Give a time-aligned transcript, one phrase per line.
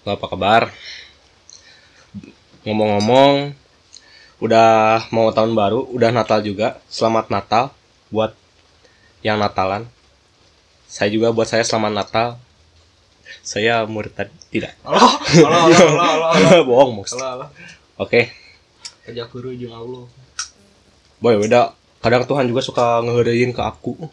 [0.00, 0.62] Lo apa kabar?
[2.64, 3.52] Ngomong-ngomong,
[4.40, 6.80] udah mau tahun baru, udah Natal juga.
[6.88, 7.68] Selamat Natal
[8.08, 8.32] buat
[9.20, 9.84] yang Natalan.
[10.88, 12.28] Saya juga buat saya selamat Natal.
[13.44, 14.72] Saya murid tadi tidak.
[14.88, 17.52] Allah, Allah, Allah, Allah, Allah, Bohong, Allah.
[18.00, 18.32] Oke.
[19.04, 20.08] Kerja guru jeung Allah.
[21.20, 23.92] Boy, udah kadang Tuhan juga suka ngeheriin ke aku.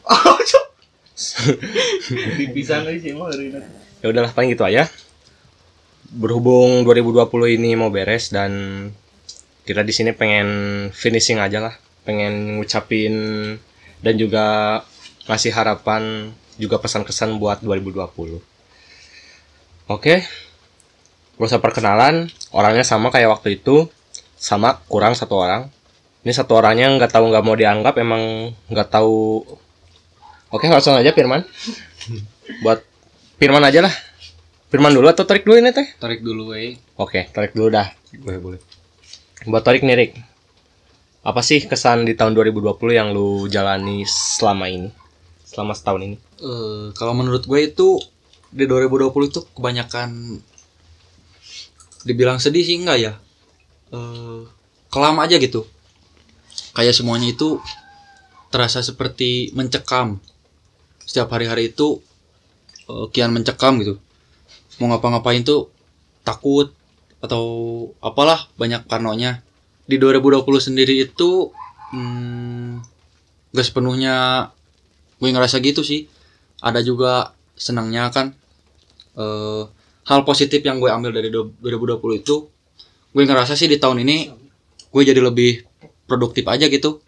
[2.38, 3.58] Dipisah euy sih ini.
[4.04, 4.86] Ya udahlah paling gitu aja.
[6.08, 8.52] Berhubung 2020 ini mau beres dan
[9.68, 10.48] kita di sini pengen
[10.96, 11.76] finishing aja lah,
[12.08, 13.16] pengen ngucapin
[14.00, 14.80] dan juga
[15.28, 18.40] ngasih harapan juga pesan-kesan buat 2020.
[19.92, 20.24] Oke.
[21.38, 23.86] Gak usah perkenalan, orangnya sama kayak waktu itu,
[24.40, 25.70] sama kurang satu orang.
[26.26, 29.46] Ini satu orangnya nggak tahu nggak mau dianggap, emang nggak tahu.
[30.50, 31.46] Oke langsung aja Firman.
[32.64, 32.82] buat
[33.38, 33.94] Firman aja lah.
[34.68, 35.88] Firman dulu atau tarik dulu ini teh?
[35.96, 36.76] Tarik dulu we.
[37.00, 37.88] Oke, tarik dulu dah.
[38.20, 38.60] Boleh, boleh.
[39.48, 40.12] Buat tarik nih, Rik.
[41.24, 44.92] Apa sih kesan di tahun 2020 yang lu jalani selama ini?
[45.48, 46.18] Selama setahun ini?
[46.44, 47.96] Eh, kalau menurut gue itu
[48.52, 50.40] di 2020 itu kebanyakan
[52.04, 53.14] dibilang sedih sih enggak ya.
[53.96, 54.42] Eh,
[54.92, 55.64] kelam aja gitu.
[56.76, 57.64] Kayak semuanya itu
[58.52, 60.20] terasa seperti mencekam.
[61.08, 62.04] Setiap hari-hari itu
[62.92, 63.96] eh, kian mencekam gitu.
[64.78, 65.74] Mau ngapa-ngapain tuh
[66.22, 66.70] takut
[67.24, 67.44] atau
[68.04, 69.42] apalah banyak parnonya.
[69.88, 71.50] Di 2020 sendiri itu
[71.96, 72.84] hmm,
[73.56, 74.48] gak sepenuhnya
[75.18, 76.06] gue ngerasa gitu sih.
[76.62, 78.34] Ada juga senangnya kan
[79.18, 79.64] eh
[80.08, 82.46] hal positif yang gue ambil dari do- 2020 itu
[83.12, 84.30] gue ngerasa sih di tahun ini
[84.94, 85.66] gue jadi lebih
[86.06, 87.02] produktif aja gitu.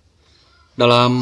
[0.73, 1.14] Dalam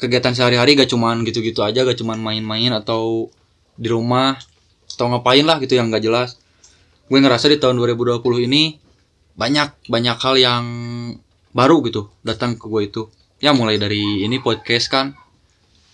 [0.00, 3.28] kegiatan sehari-hari gak cuman gitu-gitu aja gak cuman main-main atau
[3.76, 4.40] di rumah
[4.94, 6.36] atau ngapain lah gitu yang gak jelas.
[7.10, 8.78] Gue ngerasa di tahun 2020 ini
[9.34, 10.64] banyak banyak hal yang
[11.50, 13.02] baru gitu datang ke gue itu.
[13.40, 15.16] Ya mulai dari ini podcast kan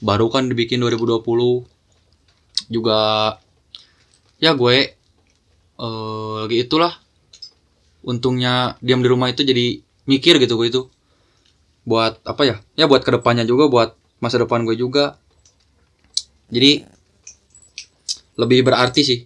[0.04, 1.24] baru kan dibikin 2020
[2.68, 3.00] juga
[4.36, 4.76] ya gue
[5.76, 6.92] eh lagi itulah
[8.04, 10.82] untungnya diam di rumah itu jadi mikir gitu gue itu.
[11.86, 12.56] Buat apa ya?
[12.74, 15.16] Ya buat ke depannya juga buat masa depan gue juga.
[16.50, 16.86] Jadi
[18.36, 19.20] lebih berarti sih.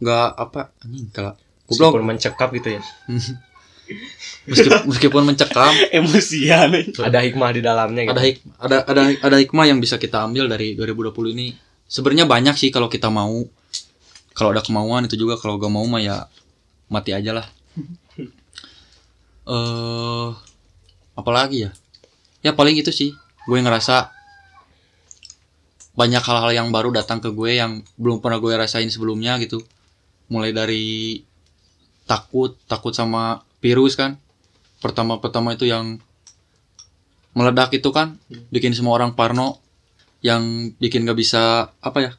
[0.00, 1.34] Nggak apa anjing kalau
[1.66, 1.98] goblok.
[1.98, 2.82] Meskipun mencekap gitu ya.
[4.50, 5.72] meskipun meskipun mencekam.
[5.98, 6.70] Emosian.
[6.94, 8.12] Ada hikmah di dalamnya gitu.
[8.14, 11.54] ada hik ada ada ada hikmah yang bisa kita ambil dari 2020 ini.
[11.86, 13.46] Sebenarnya banyak sih kalau kita mau.
[14.36, 16.16] Kalau ada kemauan itu juga kalau gak mau mah ya
[16.88, 17.46] mati aja lah.
[19.46, 20.28] Eh
[21.14, 21.70] apalagi ya?
[22.42, 23.14] Ya paling itu sih.
[23.46, 24.15] Gue ngerasa
[25.96, 29.64] banyak hal-hal yang baru datang ke gue yang belum pernah gue rasain sebelumnya gitu.
[30.28, 30.84] Mulai dari
[32.04, 34.20] takut takut sama virus kan.
[34.84, 35.96] Pertama-pertama itu yang
[37.32, 38.20] meledak itu kan
[38.52, 39.60] bikin semua orang parno
[40.20, 42.12] yang bikin gak bisa apa ya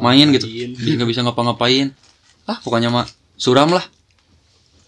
[0.00, 0.44] main gitu.
[0.80, 1.92] Bikin gak bisa ngapa-ngapain.
[2.44, 3.08] Ah pokoknya mah
[3.40, 3.84] suram lah.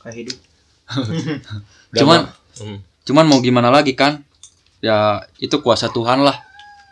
[0.05, 0.39] Kayak hidup.
[1.99, 2.81] Cuman Hmm.
[3.05, 4.25] cuman mau gimana lagi kan?
[4.81, 6.46] Ya itu kuasa Tuhan lah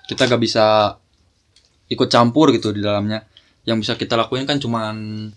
[0.04, 0.97] kita gak bisa
[1.88, 3.25] ikut campur gitu di dalamnya.
[3.65, 5.28] Yang bisa kita lakuin kan cuman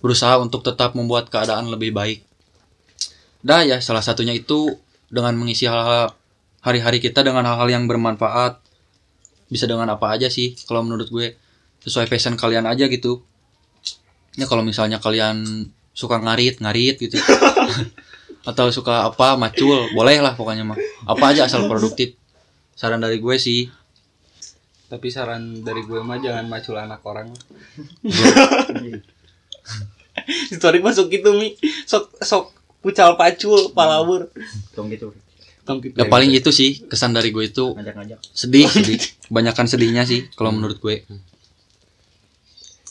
[0.00, 2.24] berusaha untuk tetap membuat keadaan lebih baik.
[3.44, 4.72] Dah ya salah satunya itu
[5.12, 6.16] dengan mengisi hal-hal
[6.64, 8.60] hari-hari kita dengan hal-hal yang bermanfaat.
[9.52, 11.36] Bisa dengan apa aja sih kalau menurut gue.
[11.84, 13.20] Sesuai passion kalian aja gitu.
[14.40, 17.20] Ya kalau misalnya kalian suka ngarit ngarit gitu.
[18.48, 20.80] Atau suka apa macul boleh lah pokoknya mah.
[21.04, 22.16] Apa aja asal produktif
[22.74, 23.66] saran dari gue sih
[24.86, 27.30] tapi saran dari gue mah jangan macul anak orang
[30.50, 31.52] Story masuk gitu mi
[31.84, 32.44] sok sok
[32.80, 34.30] pucal pacul palawur
[34.72, 35.10] Dong gitu.
[35.62, 35.96] Tong gitu.
[35.96, 38.18] ya paling itu sih kesan dari gue itu Ngajak-ngajak.
[38.30, 41.02] sedih sedih kebanyakan sedihnya sih kalau menurut gue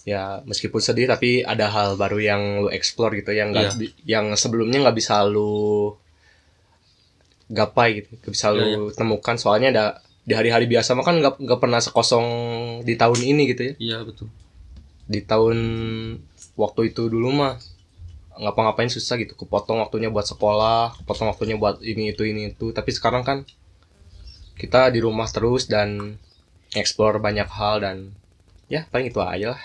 [0.04, 3.78] Ya meskipun sedih tapi ada hal baru yang lu explore gitu yang nggak Iya.
[3.78, 5.96] bi- yang sebelumnya nggak bisa lu
[7.54, 9.86] gapai gitu, bisa lu Iya, temukan soalnya ada
[10.26, 12.26] di hari-hari biasa mah kan nggak nggak pernah sekosong
[12.88, 13.74] di tahun ini gitu ya.
[13.78, 14.28] iya betul
[15.06, 15.58] Di tahun
[16.56, 17.54] waktu itu dulu mah
[18.34, 22.74] ngapa-ngapain susah gitu, kepotong waktunya buat sekolah, kepotong waktunya buat ini itu ini itu.
[22.74, 23.38] Tapi sekarang kan
[24.58, 26.18] kita di rumah terus dan
[26.74, 27.98] explore banyak hal dan
[28.72, 29.62] ya paling itu aja lah.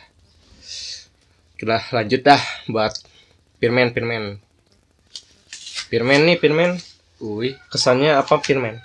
[1.59, 2.93] Kita lanjut dah buat
[3.59, 4.37] Firman Firman.
[5.89, 6.77] Firman nih Firman
[7.19, 8.79] Uy, kesannya apa Firman?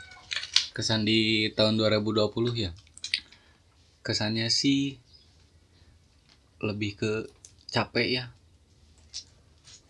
[0.73, 2.73] kesan di tahun 2020 ya.
[4.01, 4.97] Kesannya sih
[6.57, 7.29] lebih ke
[7.69, 8.25] capek ya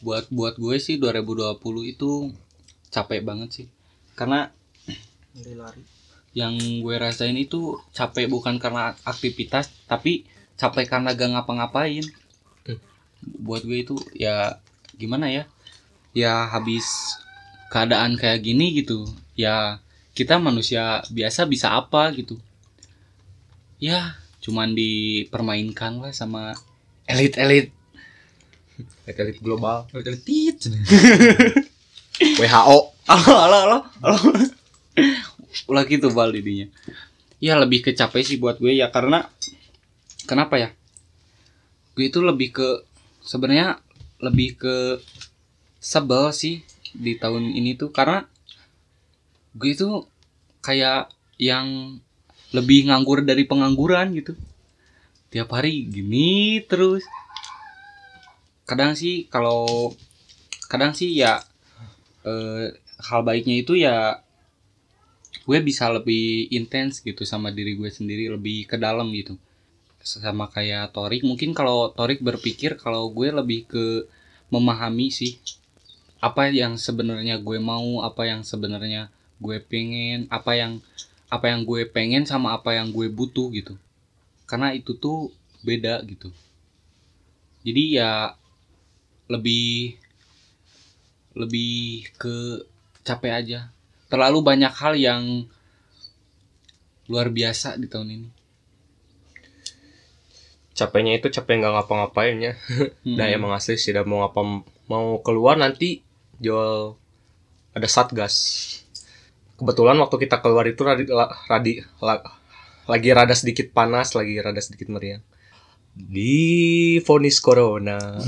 [0.04, 1.56] buat buat gue sih 2020
[1.88, 2.12] itu
[2.92, 3.68] capek banget sih
[4.20, 4.52] karena
[5.56, 5.84] lari
[6.36, 10.28] yang gue rasain itu capek bukan karena aktivitas tapi
[10.60, 12.04] capek karena gak ngapa-ngapain
[12.64, 12.80] Hmm.
[13.44, 14.60] buat gue itu ya
[14.96, 15.44] gimana ya
[16.16, 17.20] ya habis
[17.74, 19.82] keadaan kayak gini gitu ya
[20.14, 22.38] kita manusia biasa bisa apa gitu.
[23.82, 24.14] Ya
[24.46, 26.54] cuman dipermainkan lah sama
[27.10, 27.74] elit-elit.
[29.10, 29.90] Elit global.
[29.90, 30.22] Elit
[32.38, 32.78] WHO
[33.10, 34.20] halo halo halo halo.
[35.66, 36.70] Ulah gitu bal didinya
[37.44, 39.28] ya lebih ke capek sih buat gue ya karena
[40.24, 40.70] kenapa ya?
[41.92, 42.88] Gue itu lebih ke
[43.20, 43.84] sebenarnya
[44.24, 45.04] lebih ke
[45.84, 48.26] sebel sih di tahun ini tuh karena
[49.54, 50.06] gue itu
[50.62, 52.00] kayak yang
[52.54, 54.34] lebih nganggur dari pengangguran gitu.
[55.34, 57.02] Tiap hari gini terus.
[58.70, 59.92] Kadang sih kalau
[60.70, 61.42] kadang sih ya
[62.24, 64.22] eh, hal baiknya itu ya
[65.44, 69.36] gue bisa lebih intens gitu sama diri gue sendiri lebih ke dalam gitu.
[70.04, 73.86] Sama kayak Torik mungkin kalau Torik berpikir kalau gue lebih ke
[74.54, 75.42] memahami sih
[76.24, 79.12] apa yang sebenarnya gue mau apa yang sebenarnya
[79.44, 80.80] gue pengen apa yang
[81.28, 83.76] apa yang gue pengen sama apa yang gue butuh gitu.
[84.48, 85.36] Karena itu tuh
[85.68, 86.32] beda gitu.
[87.68, 88.40] Jadi ya
[89.28, 90.00] lebih
[91.36, 92.64] lebih ke
[93.04, 93.60] capek aja.
[94.08, 95.24] Terlalu banyak hal yang
[97.12, 98.30] luar biasa di tahun ini.
[100.72, 102.54] Capeknya itu capek nggak ngapa-ngapain ya.
[103.04, 103.20] Hmm.
[103.20, 104.40] Nah emang asli sih mau apa
[104.88, 106.13] mau keluar nanti
[106.44, 107.00] jual
[107.74, 108.36] ada satgas.
[109.56, 112.26] Kebetulan waktu kita keluar itu radi, la- radi- la-
[112.84, 115.24] lagi rada sedikit panas, lagi rada sedikit meriang.
[115.94, 117.98] Di vonis corona.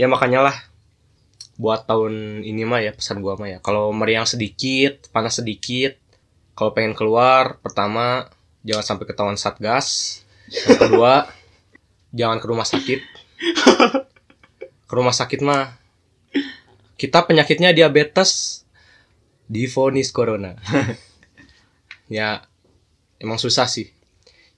[0.00, 0.56] ya makanya lah
[1.56, 3.58] buat tahun ini mah ya pesan gua mah ya.
[3.62, 5.96] Kalau meriang sedikit, panas sedikit,
[6.58, 8.28] kalau pengen keluar pertama
[8.66, 10.20] jangan sampai ketahuan satgas.
[10.52, 11.12] Yang kedua,
[12.12, 13.00] jangan ke rumah sakit.
[14.92, 15.72] Ke rumah sakit mah
[17.00, 18.60] kita penyakitnya diabetes,
[19.48, 20.52] divonis corona.
[22.12, 22.44] ya
[23.16, 23.88] emang susah sih.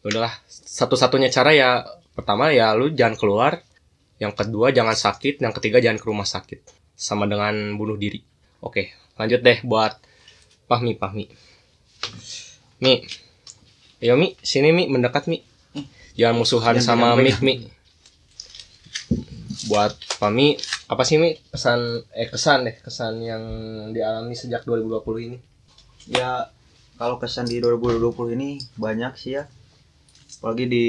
[0.03, 1.87] Ya udahlah, satu-satunya cara ya
[2.19, 3.63] pertama ya lu jangan keluar,
[4.19, 6.67] yang kedua jangan sakit, yang ketiga jangan ke rumah sakit.
[6.99, 8.27] Sama dengan bunuh diri.
[8.59, 10.03] Oke, lanjut deh buat
[10.67, 11.31] Pahmi Pahmi.
[12.83, 13.07] Mi.
[14.03, 15.47] Ayo Mi, sini Mi mendekat Mi.
[16.19, 17.55] Jangan musuhan Jangan sama pegang, Mik Mi.
[19.65, 20.61] Buat Pami,
[20.93, 21.33] apa sih Mi?
[21.49, 23.43] Pesan eh kesan deh, kesan yang
[23.97, 25.39] dialami sejak 2020 ini?
[26.05, 26.53] ya
[27.01, 29.49] kalau kesan di 2020 ini banyak sih ya.
[30.41, 30.87] Apalagi di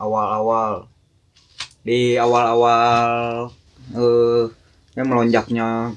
[0.00, 0.88] awal-awal.
[1.84, 3.48] Di awal-awal
[3.96, 4.44] eh
[4.96, 5.94] ya melonjaknya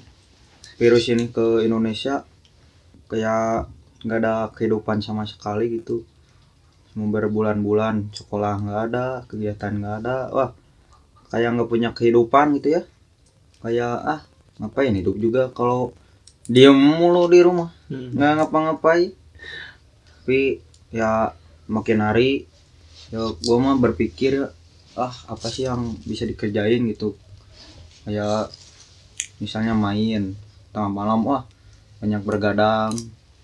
[0.77, 2.23] virus ini ke Indonesia
[3.07, 3.69] kayak
[4.03, 6.03] nggak ada kehidupan sama sekali gitu.
[6.93, 10.17] Berbulan-bulan sekolah nggak ada kegiatan nggak ada.
[10.29, 10.51] Wah
[11.33, 12.81] kayak nggak punya kehidupan gitu ya.
[13.65, 14.21] Kayak ah
[14.61, 15.97] ngapain hidup juga kalau
[16.45, 17.73] diem mulu di rumah.
[17.89, 19.17] Nggak ngapa-ngapain.
[20.21, 20.61] Tapi
[20.93, 21.33] ya
[21.65, 22.45] makin hari
[23.09, 24.45] ya gua mah berpikir
[24.93, 27.17] ah apa sih yang bisa dikerjain gitu.
[28.05, 28.53] Kayak
[29.41, 30.37] misalnya main
[30.69, 31.49] tengah malam wah
[31.97, 32.93] banyak bergadang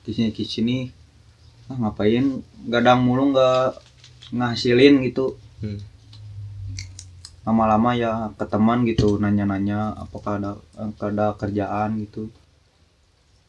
[0.06, 0.78] di sini di sini
[1.74, 3.82] ah ngapain gadang mulu nggak
[4.38, 5.42] ngasilin gitu.
[5.66, 5.82] Hmm.
[7.50, 10.52] Lama-lama ya ke teman gitu nanya-nanya apakah ada
[11.02, 12.30] ada kerjaan gitu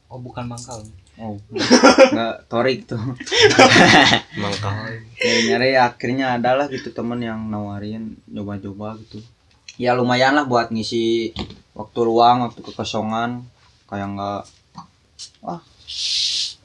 [0.08, 0.80] oh bukan mangkal
[1.20, 2.96] Oh, nggak torik tuh.
[4.40, 4.72] Mangkal.
[5.20, 9.20] Nyari-nyari akhirnya adalah gitu temen yang nawarin coba-coba gitu.
[9.76, 11.36] Ya lumayan lah buat ngisi
[11.76, 13.44] waktu luang, waktu kekosongan.
[13.84, 14.42] Kayak nggak,
[15.44, 15.60] wah,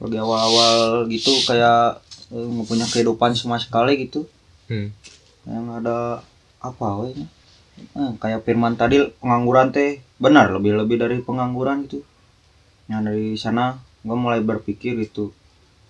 [0.00, 2.00] lagi awal-awal gitu kayak
[2.32, 4.24] eh, nggak punya kehidupan sama sekali gitu.
[4.72, 4.88] Hmm.
[5.44, 6.24] Nggak ada
[6.60, 7.14] apa weh.
[7.76, 12.00] Eh, kayak Firman tadi pengangguran teh benar lebih-lebih dari pengangguran gitu.
[12.88, 13.64] Yang dari sana
[14.06, 15.34] gue mulai berpikir gitu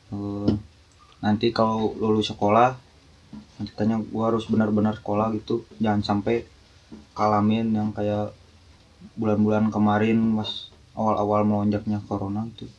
[0.09, 0.53] eh,
[1.21, 2.73] nanti kalau lulus sekolah
[3.61, 6.49] nanti tanya gue harus benar-benar sekolah gitu jangan sampai
[7.13, 8.33] kalamin yang kayak
[9.21, 12.73] bulan-bulan kemarin mas awal-awal melonjaknya corona gitu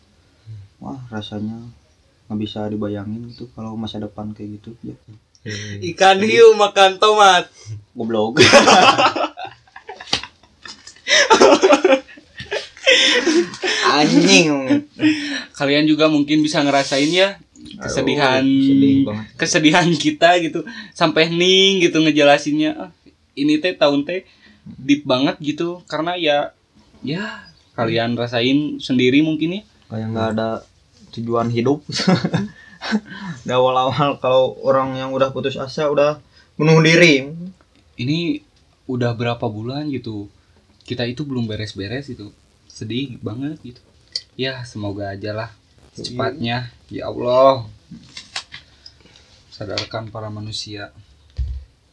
[0.82, 1.62] wah rasanya
[2.26, 4.98] nggak bisa dibayangin gitu kalau masa depan kayak gitu ya.
[5.94, 7.50] Ikan hiu makan tomat.
[7.98, 8.40] Goblok.
[13.98, 14.86] Anjing.
[15.58, 17.42] Kalian juga mungkin bisa ngerasain ya
[17.82, 20.62] kesedihan Aduh, kesedihan kita gitu.
[20.94, 22.72] Sampai hening gitu ngejelasinnya.
[22.78, 22.92] Ah,
[23.34, 24.24] ini teh tahun teh
[24.78, 25.82] deep banget gitu.
[25.90, 26.54] Karena ya
[27.02, 29.64] ya kalian rasain sendiri mungkin ya.
[29.90, 30.50] Kayak nggak ada
[31.18, 31.82] tujuan hidup
[33.46, 36.20] di awal-awal kalau orang yang udah putus asa udah
[36.56, 37.30] bunuh diri.
[37.98, 38.42] Ini
[38.88, 40.30] udah berapa bulan gitu
[40.88, 42.32] kita itu belum beres-beres gitu.
[42.72, 43.82] Sedih banget gitu.
[44.40, 45.50] Ya semoga aja lah
[45.92, 46.72] secepatnya.
[46.88, 47.68] Ya Allah.
[49.52, 50.96] Sadarkan para manusia.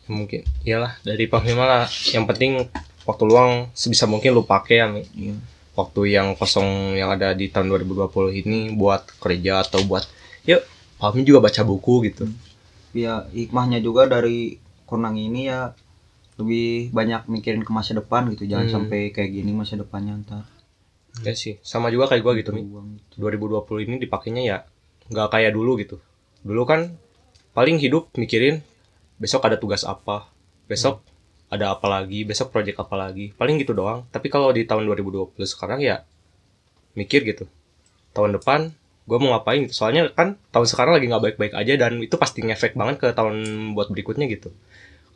[0.07, 1.85] Mungkin iyalah dari Panglima lah.
[2.15, 2.51] Yang penting
[3.09, 4.89] waktu luang sebisa mungkin lu pakai ya.
[4.95, 5.37] Iya.
[5.75, 10.07] waktu yang kosong yang ada di tahun 2020 ini buat kerja atau buat
[10.47, 10.63] yuk
[10.99, 12.25] Fahmi juga baca buku gitu.
[12.95, 15.75] Ya hikmahnya juga dari konang ini ya
[16.35, 18.47] lebih banyak mikirin ke masa depan gitu.
[18.47, 18.75] Jangan Hmm.
[18.75, 20.45] sampai kayak gini masa depannya ntar.
[21.23, 22.67] Ya sih sama juga kayak gua gitu Mi.
[22.67, 22.99] Buang.
[23.15, 24.59] 2020 ini dipakainya ya
[25.11, 26.03] nggak kayak dulu gitu.
[26.43, 26.95] Dulu kan
[27.55, 28.63] paling hidup mikirin
[29.19, 30.27] besok ada tugas apa
[30.67, 31.07] besok
[31.47, 33.31] ada apa lagi besok project apa lagi.
[33.39, 34.03] Paling gitu doang.
[34.11, 36.03] Tapi kalau di tahun 2020 sekarang ya
[36.95, 37.47] mikir gitu.
[38.11, 39.65] Tahun depan gue mau ngapain?
[39.69, 43.09] Gitu soalnya kan tahun sekarang lagi nggak baik-baik aja dan itu pasti ngefek banget ke
[43.13, 43.37] tahun
[43.77, 44.51] buat berikutnya gitu.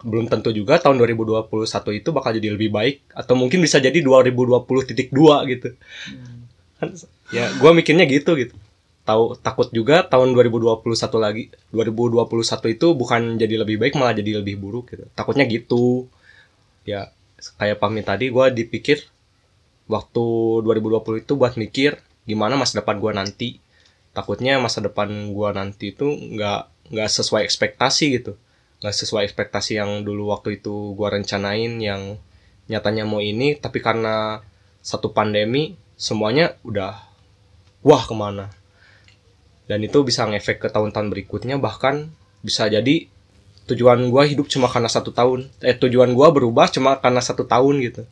[0.05, 1.51] Belum tentu juga tahun 2021
[1.99, 5.69] itu bakal jadi lebih baik atau mungkin bisa jadi 2020.2 gitu.
[6.79, 6.89] Kan
[7.35, 8.55] ya gue mikirnya gitu gitu.
[9.09, 10.85] Tahu takut juga tahun 2021
[11.17, 11.49] lagi.
[11.73, 15.09] 2021 itu bukan jadi lebih baik malah jadi lebih buruk gitu.
[15.17, 16.07] Takutnya gitu.
[16.85, 17.11] Ya
[17.59, 19.03] kayak pamit tadi gue dipikir
[19.89, 20.25] waktu
[20.63, 21.97] 2020 itu buat mikir
[22.29, 23.49] gimana masa depan gue nanti
[24.17, 28.33] takutnya masa depan gue nanti itu nggak nggak sesuai ekspektasi gitu.
[28.81, 32.17] Nggak sesuai ekspektasi yang dulu waktu itu gue rencanain yang
[32.69, 34.45] nyatanya mau ini tapi karena
[34.85, 36.95] satu pandemi semuanya udah
[37.83, 38.53] wah ke mana.
[39.69, 42.09] Dan itu bisa ngefek ke tahun-tahun berikutnya bahkan
[42.41, 43.05] bisa jadi
[43.69, 45.53] tujuan gua hidup cuma karena satu tahun.
[45.61, 48.03] Eh tujuan gua berubah cuma karena satu tahun gitu.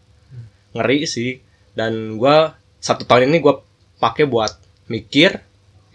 [0.77, 1.41] Ngeri sih.
[1.73, 3.65] Dan gua satu tahun ini gua
[3.97, 4.53] pakai buat
[4.93, 5.41] mikir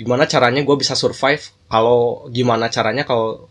[0.02, 1.54] gimana caranya gua bisa survive?
[1.70, 3.46] Kalau gimana caranya kalau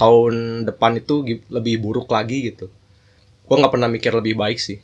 [0.00, 2.72] tahun depan itu lebih buruk lagi gitu.
[3.44, 4.80] Gua nggak pernah mikir lebih baik sih.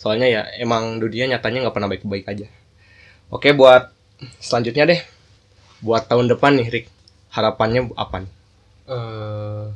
[0.00, 2.46] Soalnya ya emang dunia nyatanya nggak pernah baik-baik aja.
[3.28, 3.92] Oke buat
[4.40, 5.00] selanjutnya deh.
[5.84, 6.86] Buat tahun depan nih Rick.
[7.34, 8.32] Harapannya apa nih?
[8.88, 9.66] Eh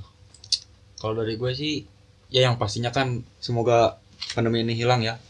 [0.99, 1.87] kalau dari gue sih
[2.33, 4.01] ya yang pastinya kan semoga
[4.33, 5.21] pandemi ini hilang ya.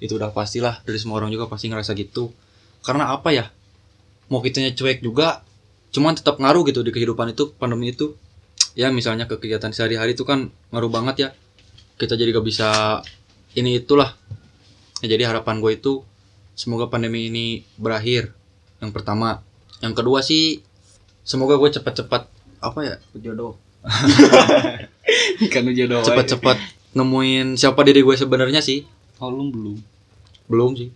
[0.00, 2.30] Itu udah pastilah dari semua orang juga pasti ngerasa gitu.
[2.82, 3.50] Karena apa ya
[4.28, 5.42] mau kitanya cuek juga
[5.88, 8.16] cuman tetap ngaruh gitu di kehidupan itu pandemi itu.
[8.78, 11.28] Ya misalnya ke kegiatan sehari-hari itu kan ngaruh banget ya.
[11.98, 13.00] Kita jadi gak bisa
[13.58, 14.14] ini itulah.
[15.02, 16.06] Ya, jadi harapan gue itu
[16.54, 18.30] semoga pandemi ini berakhir.
[18.78, 19.42] Yang pertama.
[19.82, 20.62] Yang kedua sih
[21.26, 22.30] semoga gue cepat-cepat
[22.62, 22.94] apa ya?
[23.18, 23.58] Jodoh.
[25.54, 26.58] Kan jodoh cepet-cepet
[26.92, 28.84] nemuin siapa diri gue sebenarnya sih.
[29.18, 29.76] Oh lu belum.
[30.46, 30.90] Belum sih.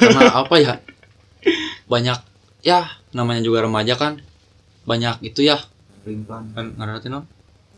[0.00, 0.80] Karena apa ya
[1.90, 2.18] banyak
[2.62, 4.22] ya namanya juga remaja kan
[4.86, 5.58] banyak itu ya.
[6.54, 7.24] Kan ngaratin non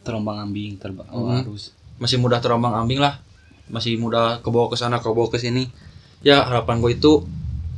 [0.02, 1.48] terombang ambing terbang oh, Mhm.
[1.48, 1.72] harus.
[1.96, 3.22] Masih mudah terombang ambing lah.
[3.72, 5.72] Masih mudah kebawa ke sana kebawa ke sini.
[6.20, 7.24] Ya harapan gue itu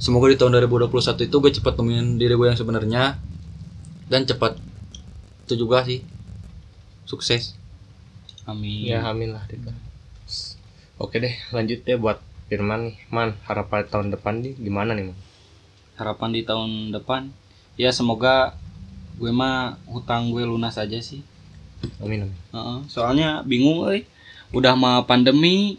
[0.02, 3.16] semoga di tahun 2021 itu gue cepat nemuin diri gue yang sebenarnya.
[4.10, 4.58] Dan cepat.
[5.46, 6.00] Itu juga sih.
[7.04, 7.54] Sukses.
[8.44, 8.84] Amin.
[8.90, 9.64] Ya amin lah Rick.
[10.94, 12.96] oke deh lanjut deh buat Firman nih.
[13.12, 15.16] Man harapan tahun depan nih gimana nih man
[15.94, 17.30] harapan di tahun depan
[17.74, 18.54] ya semoga
[19.14, 21.22] gue mah hutang gue lunas aja sih.
[21.98, 22.34] Amin amin.
[22.50, 24.02] Heeh, soalnya bingung euy
[24.50, 25.78] udah mah pandemi.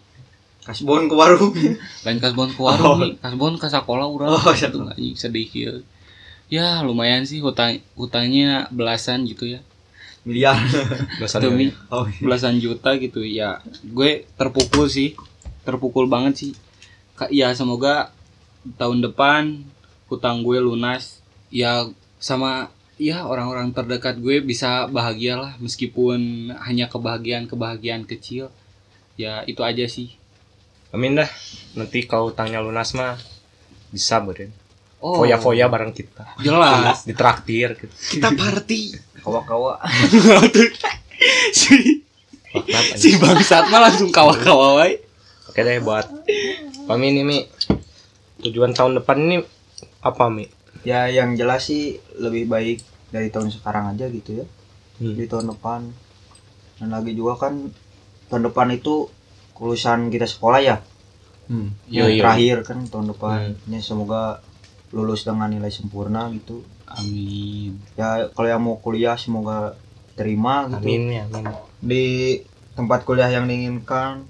[0.62, 1.54] Kasbon ke warung.
[2.08, 3.12] Lain kasbon ke warung Oh.
[3.18, 5.72] kasbon ke sekolah urang Oh, gitu anjing sedih ya
[6.46, 9.60] ya lumayan sih hutang hutangnya belasan gitu ya.
[10.26, 10.58] Miliar.
[11.22, 13.62] Dosa demi oh belasan juta gitu ya.
[13.84, 15.14] Gue terpukul sih
[15.62, 16.52] terpukul banget sih.
[17.14, 18.10] Ka- ya semoga
[18.78, 19.62] tahun depan
[20.06, 21.20] hutang gue lunas
[21.50, 21.90] ya
[22.22, 28.52] sama ya orang-orang terdekat gue bisa bahagia lah meskipun hanya kebahagiaan kebahagiaan kecil.
[29.16, 30.16] Ya itu aja sih.
[30.92, 31.28] Amin dah.
[31.76, 33.20] Nanti kalau utangnya lunas mah
[33.92, 34.52] bisa beren
[35.06, 35.22] oh.
[35.22, 36.36] Foya-foya bareng kita.
[36.42, 37.06] Jelas.
[37.06, 37.94] Ditraktir gitu.
[38.18, 38.98] Kita party.
[39.22, 39.80] Kawa-kawa.
[41.56, 42.04] Si
[43.00, 44.84] si bangsat mah langsung kawa-kawa
[45.48, 46.08] oke deh buat
[46.86, 47.40] Pami nih Mi.
[48.44, 49.40] Tujuan tahun depan ini
[50.02, 50.46] apa Mi
[50.84, 54.48] ya yang jelas sih lebih baik dari tahun sekarang aja gitu ya
[54.96, 55.12] Hmm.
[55.12, 55.92] di tahun depan
[56.80, 57.68] dan lagi juga kan
[58.32, 59.12] tahun depan itu
[59.52, 60.80] kelulusan kita sekolah ya
[61.52, 61.92] hmm.
[61.92, 62.20] Yang yo.
[62.24, 64.40] terakhir kan tahun depan Ya, semoga
[64.96, 67.76] lulus dengan nilai sempurna gitu Amin.
[68.00, 69.76] ya kalau yang mau kuliah semoga
[70.16, 71.52] terima gitu Amin ya, amin.
[71.84, 72.06] di
[72.72, 74.24] tempat kuliah yang diinginkan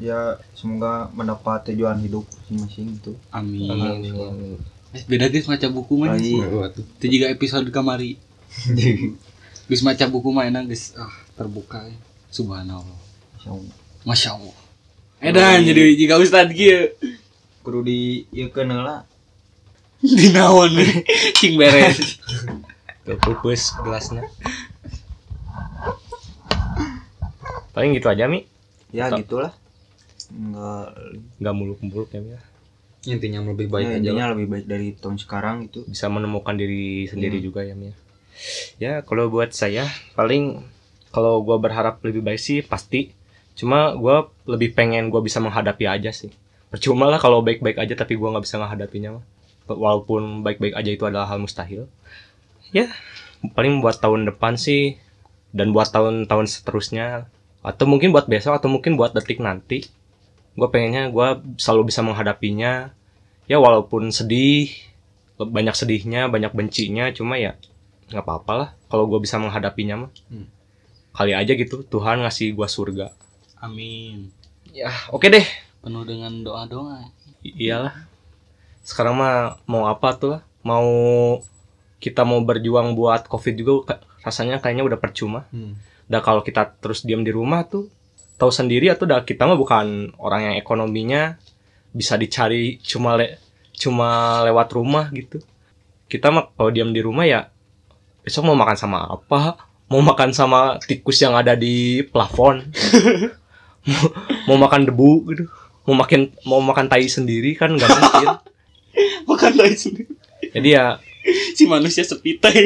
[0.00, 3.68] ya semoga mendapat tujuan hidup masing-masing gitu Amin.
[3.68, 4.10] Amin.
[4.16, 4.56] amin.
[4.90, 6.18] Eh, Beda guys maca buku mah.
[6.18, 8.18] Itu juga episode kamari.
[9.70, 10.98] Guys maca buku mah enak guys.
[10.98, 11.94] Ah, terbuka ya.
[12.34, 12.98] Subhanallah.
[14.02, 14.58] Masya Allah.
[15.22, 16.90] Edan jadi jika ustad kieu.
[17.62, 19.06] kudu di ieu lah
[20.18, 21.06] Dinaon nih.
[21.38, 22.18] Cing beres.
[23.06, 24.26] Tuh pupus gelasnya.
[27.70, 28.50] Paling gitu aja Mi,
[28.90, 29.54] ya gitulah
[30.30, 30.86] nggak
[31.42, 32.40] nggak muluk-muluk ya ya.
[33.06, 34.00] intinya lebih baik ya, aja lah.
[34.00, 37.46] intinya lebih baik dari tahun sekarang gitu Bisa menemukan diri sendiri Hmm.
[37.46, 37.90] juga ya Mi.
[37.90, 37.94] ya.
[38.78, 40.64] Ya kalau buat saya paling
[41.10, 43.12] kalau gua berharap lebih baik sih pasti.
[43.58, 46.30] Cuma gua lebih pengen gua bisa menghadapi aja sih.
[46.70, 49.24] Percuma lah kalau baik-baik aja tapi gua nggak bisa menghadapinya mah.
[49.66, 51.88] Walaupun baik-baik aja itu adalah hal mustahil.
[52.70, 52.88] Ya
[53.56, 55.00] paling buat tahun depan sih
[55.50, 57.26] dan buat tahun-tahun seterusnya
[57.60, 59.88] atau mungkin buat besok atau mungkin buat detik nanti
[60.52, 62.90] gue pengennya gue selalu bisa menghadapinya
[63.44, 64.70] ya walaupun sedih
[65.36, 67.56] banyak sedihnya banyak bencinya cuma ya
[68.08, 70.46] nggak apa-apa lah kalau gue bisa menghadapinya mah Hmm.
[71.10, 73.14] kali aja gitu Tuhan ngasih gue surga
[73.56, 74.30] Amin.
[74.68, 75.44] ya oke deh
[75.80, 77.08] Penuh dengan doa-doa.
[77.40, 78.04] I- iyalah
[78.82, 80.84] sekarang mah mau apa tuh lah mau
[81.96, 85.78] kita mau berjuang buat covid juga rasanya kayaknya udah percuma Hmm.
[86.04, 87.86] Dah kalau kita terus diam di rumah tuh
[88.40, 91.36] tahu sendiri atau dah kita mah bukan orang yang ekonominya
[91.92, 93.36] bisa dicari cuma le
[93.76, 95.44] cuma lewat rumah gitu.
[96.08, 97.52] Kita mah kalau diam di rumah ya
[98.24, 99.60] besok mau makan sama apa?
[99.92, 102.64] Mau makan sama tikus yang ada di plafon.
[103.84, 104.06] mau,
[104.48, 105.44] mau makan debu gitu.
[105.84, 108.28] Mau makan mau makan tai sendiri kan nggak mungkin.
[109.28, 110.12] Bukan lain sendiri.
[110.50, 110.96] Jadi ya
[111.56, 112.56] Si manusia sepiteng.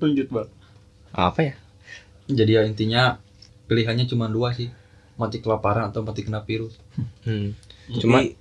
[0.00, 0.50] Lanjut, Bang.
[1.14, 1.54] apa ya?
[2.24, 3.22] jadi ya intinya
[3.66, 4.68] pilihannya cuma dua sih
[5.14, 6.76] mati kelaparan atau mati kena virus
[7.24, 7.56] Hmm.
[8.00, 8.36] Cuma Jadi,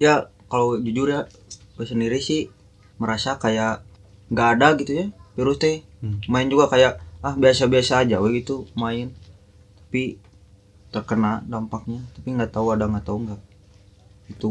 [0.00, 1.28] ya kalau jujur ya
[1.76, 2.48] gue sendiri sih
[2.96, 3.84] merasa kayak
[4.32, 6.22] nggak ada gitu ya virus teh Hmm.
[6.30, 9.10] main juga kayak ah biasa-biasa aja we gitu main
[9.82, 10.14] tapi
[10.94, 13.40] terkena dampaknya tapi nggak tahu ada nggak tahu nggak
[14.30, 14.50] itu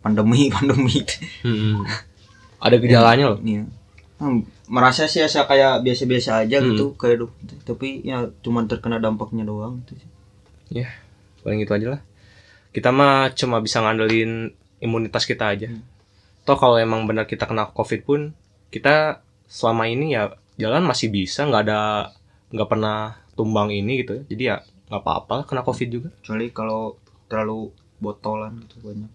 [0.00, 1.04] pandemi pandemi
[1.44, 1.84] hmm,
[2.64, 3.38] ada gejalanya loh.
[3.44, 3.68] Iya.
[4.20, 6.70] Hmm, merasa sih asa kayak biasa-biasa aja Hmm.
[6.70, 7.30] gitu kayak hidup
[7.64, 10.10] tapi ya cuman terkena dampaknya doang gitu sih.
[11.40, 12.00] paling gitu aja lah
[12.70, 15.80] kita mah cuma bisa ngandelin imunitas kita aja Hmm.
[16.44, 18.20] toh kalau emang benar kita kena covid pun
[18.68, 22.12] kita selama ini ya jalan masih bisa nggak ada
[22.52, 24.56] nggak pernah tumbang ini gitu ya jadi ya
[24.92, 29.10] nggak apa-apa kena covid juga kecuali kalau terlalu botolan gitu banyak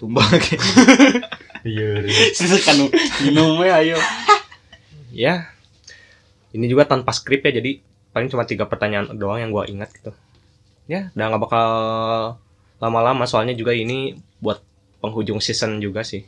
[0.00, 0.32] tumbang
[1.64, 2.04] iya.
[2.32, 2.88] Silakan
[3.24, 3.98] minumnya ayo.
[5.24, 5.50] ya.
[6.50, 7.78] Ini juga tanpa skrip ya jadi
[8.10, 10.10] paling cuma tiga pertanyaan doang yang gua ingat gitu.
[10.90, 11.68] Ya udah nggak bakal
[12.82, 14.58] lama-lama soalnya juga ini buat
[14.98, 16.26] penghujung season juga sih.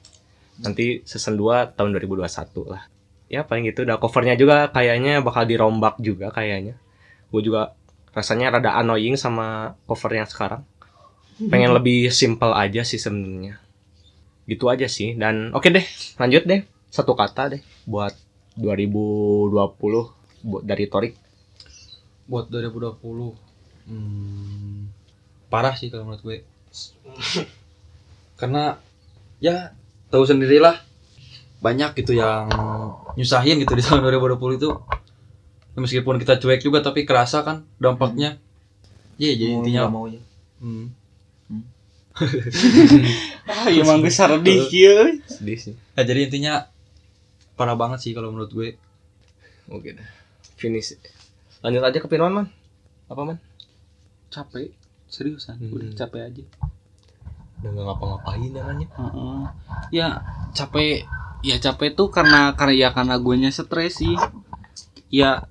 [0.63, 2.87] Nanti season 2 tahun 2021 lah.
[3.27, 3.83] Ya paling gitu.
[3.83, 6.79] Udah covernya juga kayaknya bakal dirombak juga kayaknya.
[7.33, 7.75] Gue juga
[8.13, 10.63] rasanya rada annoying sama cover yang sekarang.
[11.51, 13.59] Pengen lebih simple aja sih sebenarnya
[14.47, 15.87] gitu aja sih dan oke deh
[16.19, 16.63] lanjut deh.
[16.93, 18.13] Satu kata deh buat
[18.59, 19.55] 2020
[20.43, 21.15] buat dari Torik.
[22.29, 22.99] Buat 2020
[23.89, 24.79] hmm,
[25.49, 26.39] parah sih kalau menurut gue.
[28.37, 28.77] Karena
[29.39, 29.73] ya
[30.11, 30.77] tahu sendirilah.
[31.63, 32.51] Banyak gitu yang
[33.15, 34.71] nyusahin gitu di tahun 2020 itu.
[35.73, 38.43] Ya, meskipun kita cuek juga tapi kerasa kan dampaknya.
[39.17, 40.19] Iya jadi Mau intinya mau ya.
[40.59, 40.91] Hmm,
[43.49, 45.19] Ah, iya mangga sardih kieu.
[45.25, 46.69] sedih sih nah, jadi intinya
[47.55, 48.69] parah banget sih kalau menurut gue
[49.69, 50.09] oke deh
[50.57, 50.97] finish
[51.61, 52.47] lanjut aja ke Pirwan man
[53.07, 53.39] apa man
[54.33, 54.73] Capek.
[55.13, 55.77] Seriusan, Hmm.
[55.77, 56.45] udah capek aja.
[57.61, 59.41] udah nggak ngapa-ngapain namanya Heeh.
[59.93, 60.09] Ya
[60.57, 61.05] capek
[61.45, 64.17] ya capek tuh karena karena ya karena gue nya stres sih.
[65.13, 65.45] Ya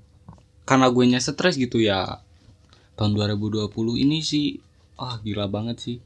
[0.65, 2.26] karena gue nya stres gitu ya.
[2.97, 3.69] Tahun 2020
[4.02, 4.58] ini sih
[4.97, 5.97] ah gila banget sih.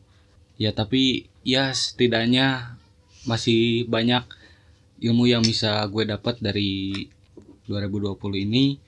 [0.55, 2.79] Ya tapi ya setidaknya
[3.27, 4.23] masih banyak
[5.03, 7.05] ilmu yang bisa gue dapat dari
[7.67, 8.79] 2020 ini.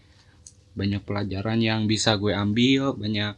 [0.78, 3.34] Banyak pelajaran yang bisa gue ambil, banyak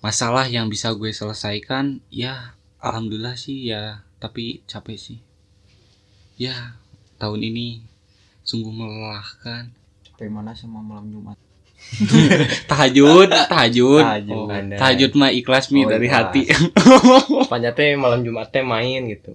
[0.00, 2.00] masalah yang bisa gue selesaikan.
[2.08, 5.18] Ya Alhamdulillah sih ya, tapi capek sih.
[6.34, 6.74] Ya,
[7.22, 7.86] tahun ini
[8.42, 9.70] sungguh melelahkan.
[10.02, 11.38] capek mana sama malam Jumat
[12.72, 14.00] Tahajud, tahajud.
[14.00, 14.32] Tahajud.
[14.32, 16.32] Oh, tahajud mah ikhlas mi Oh, dari ikhlas.
[16.32, 16.42] hati.
[17.76, 19.32] Teh malam Jumat teh main gitu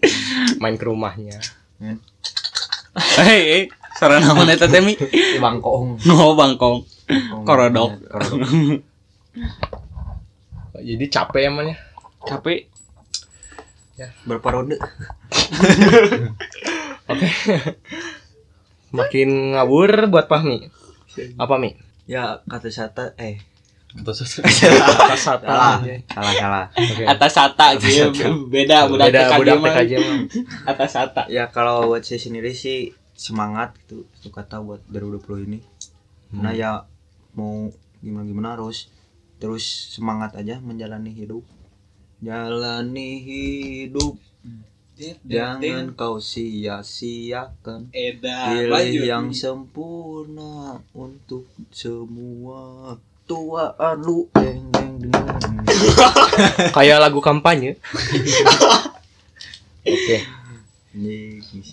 [0.58, 1.38] main ke rumahnya
[3.18, 3.64] Hei, eh,
[3.98, 4.94] sarana mana eta teh mi?
[4.98, 6.86] di bangkong Oh, bangkong.
[7.42, 7.98] Korodok.
[8.06, 8.42] korodok
[10.78, 11.78] Jadi capek emangnya.
[12.22, 12.70] Capek.
[14.26, 14.78] berapa ronde
[18.88, 20.70] Makin ngabur buat Fahmi.
[21.38, 21.74] Apa Mi?
[22.08, 23.38] Ya kata sata eh
[23.88, 24.44] Kata sata.
[25.18, 27.04] salah salah salah Oke.
[27.08, 28.12] Atas sata gitu.
[28.52, 29.58] Beda budak Beda TKJ budak.
[29.64, 29.94] TKJ.
[30.68, 31.22] Atas sata.
[31.32, 35.60] ya kalau buat saya sendiri sih semangat gitu itu kata buat 2020 ini
[36.30, 36.86] nah ya
[37.34, 38.94] mau gimana gimana harus
[39.42, 39.66] terus
[39.96, 41.42] semangat aja menjalani hidup
[42.22, 44.20] jalani hidup
[45.22, 48.50] jangan kau sia-siakan Eda.
[48.50, 52.98] pilih yang sempurna untuk semua.
[53.28, 55.20] Tuaan lu deng deng deng
[56.76, 57.76] Kayak lagu kampanye.
[59.84, 60.18] Oke.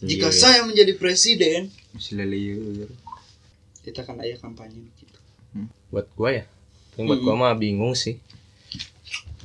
[0.05, 1.71] Jika saya menjadi presiden,
[3.87, 5.19] Kita kan aya kampanye gitu.
[5.95, 6.45] buat gua ya?
[6.99, 8.19] Yang buat gua mah bingung sih.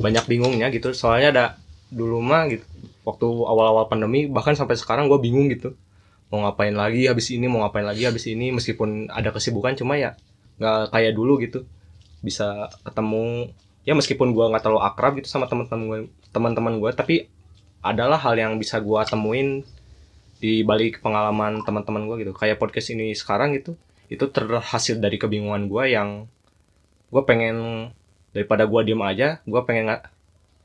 [0.02, 1.46] Banyak bingungnya gitu soalnya ada
[1.94, 2.66] dulu mah gitu
[3.08, 5.76] waktu awal-awal pandemi bahkan sampai sekarang gua bingung gitu.
[6.30, 10.14] Mau ngapain lagi habis ini mau ngapain lagi habis ini meskipun ada kesibukan cuma ya
[10.62, 11.66] nggak kayak dulu gitu.
[12.22, 13.50] Bisa ketemu
[13.88, 17.16] ya meskipun gua nggak terlalu akrab gitu sama teman-teman gue teman-teman gue tapi
[17.82, 19.66] adalah hal yang bisa gua temuin
[20.40, 22.32] di balik pengalaman teman-teman gue gitu.
[22.36, 23.76] Kayak podcast ini sekarang gitu
[24.10, 26.26] itu terhasil dari kebingungan gue yang
[27.14, 27.90] gue pengen
[28.34, 30.02] daripada gue diem aja gue pengen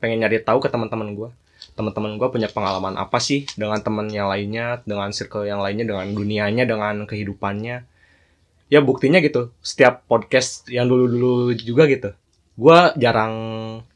[0.01, 1.29] pengen nyari tahu ke teman-teman gue
[1.75, 6.63] teman-teman gue punya pengalaman apa sih dengan temannya lainnya dengan circle yang lainnya dengan dunianya
[6.63, 7.83] dengan kehidupannya?
[8.71, 12.15] Ya buktinya gitu setiap podcast yang dulu-dulu juga gitu.
[12.55, 13.35] Gue jarang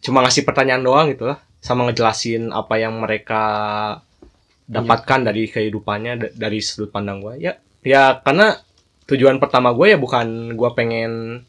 [0.04, 3.44] cuma ngasih pertanyaan doang gitu lah sama ngejelasin apa yang mereka
[4.70, 8.54] dapatkan dari kehidupannya da- dari sudut pandang gue ya ya karena
[9.10, 11.42] tujuan pertama gue ya bukan gue pengen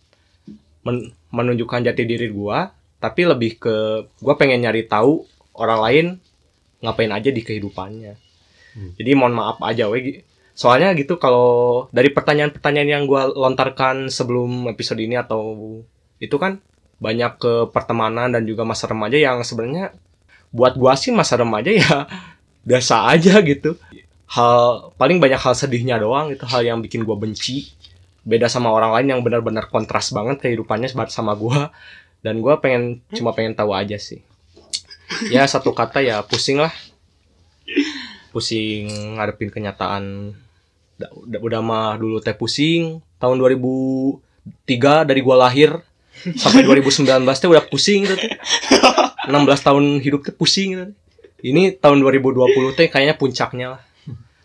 [0.82, 2.58] men- menunjukkan jati diri gue
[2.96, 3.76] tapi lebih ke
[4.08, 6.06] gue pengen nyari tahu orang lain
[6.80, 8.14] ngapain aja di kehidupannya.
[8.96, 10.22] Jadi mohon maaf aja we.
[10.54, 15.80] Soalnya gitu kalau dari pertanyaan-pertanyaan yang gue lontarkan sebelum episode ini atau
[16.20, 16.60] itu kan
[17.00, 19.96] banyak ke pertemanan dan juga masa remaja yang sebenarnya
[20.52, 22.04] buat gua sih masa remaja ya
[22.68, 23.80] biasa aja gitu.
[24.30, 27.72] Hal paling banyak hal sedihnya doang itu hal yang bikin gua benci.
[28.20, 31.72] Beda sama orang lain yang benar-benar kontras banget kehidupannya sama gua.
[32.20, 34.20] Dan gua pengen cuma pengen tahu aja sih
[35.34, 36.72] ya satu kata ya pusing lah.
[38.30, 40.34] Pusing ngadepin kenyataan.
[41.00, 45.80] Udah, mah dulu teh pusing tahun 2003 dari gua lahir
[46.36, 48.36] sampai 2019 teh udah pusing gitu teh
[49.24, 49.32] 16
[49.64, 50.84] tahun hidup teh pusing gitu.
[51.40, 53.82] ini tahun 2020 teh kayaknya puncaknya lah.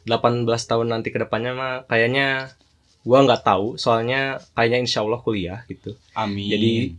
[0.08, 2.56] 18 tahun nanti ke depannya mah kayaknya
[3.04, 6.00] gua nggak tahu soalnya kayaknya insya Allah kuliah gitu.
[6.16, 6.48] Amin.
[6.48, 6.96] Jadi-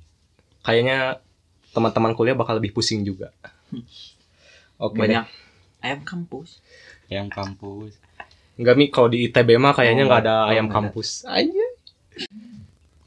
[0.67, 1.23] kayaknya
[1.71, 3.31] teman-teman kuliah bakal lebih pusing juga
[4.83, 5.25] oke banyak.
[5.81, 6.61] Ayam kampus.
[7.07, 7.93] Yang kampus.
[8.57, 8.89] Enggak mi.
[8.89, 11.25] Kalau di ITB mah kayaknya Oh, nggak ada oh, ayam kampus.
[11.29, 11.67] Aja.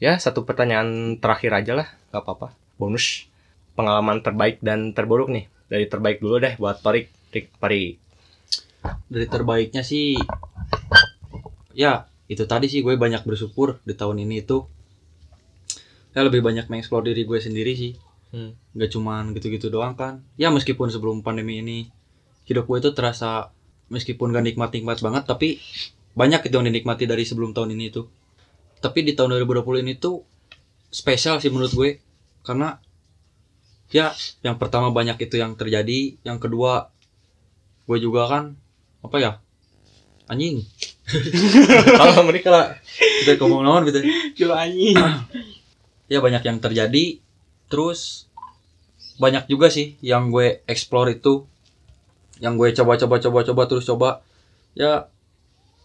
[0.00, 1.88] Ya satu pertanyaan terakhir aja lah.
[2.14, 2.48] Nggak apa-apa.
[2.80, 3.28] Bonus.
[3.76, 5.50] Pengalaman terbaik dan terburuk nih.
[5.70, 7.10] Dari terbaik dulu deh buat Torik.
[7.30, 7.94] Rik Pari.
[9.06, 10.18] Dari terbaiknya sih
[11.76, 12.80] ya itu tadi sih.
[12.82, 14.66] Gue banyak bersyukur di tahun ini itu
[16.10, 17.92] ya lebih banyak mengeksplor diri gue sendiri sih
[18.30, 18.54] Hmm.
[18.78, 21.90] nggak cuman gitu-gitu doang kan ya meskipun sebelum pandemi ini
[22.46, 23.50] hidup gue itu terasa
[23.90, 25.58] meskipun gak nikmat-nikmat banget tapi
[26.14, 28.06] banyak itu yang dinikmati dari sebelum tahun ini itu
[28.78, 30.22] tapi di tahun 2020 ini tuh
[30.94, 31.90] spesial sih menurut gue
[32.46, 32.78] karena
[33.90, 34.14] ya
[34.46, 36.94] yang pertama banyak itu yang terjadi yang kedua
[37.90, 38.54] gue juga kan
[39.02, 39.32] apa ya
[40.30, 40.62] anjing
[41.98, 42.66] kalau mereka lah
[43.26, 43.98] kita ngomong naon gitu
[44.38, 44.94] Coba anjing.
[46.06, 47.18] ya banyak yang terjadi
[47.70, 48.26] terus
[49.22, 51.46] banyak juga sih yang gue explore itu
[52.42, 54.08] yang gue coba coba coba coba terus coba
[54.74, 55.06] ya